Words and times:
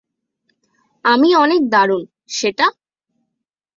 আমি 1.05 1.29
অনেক 1.35 1.61
দারুণ, 1.69 2.03
সেটা? 2.29 2.65